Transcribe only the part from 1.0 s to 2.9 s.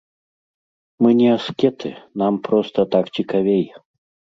Мы не аскеты, нам проста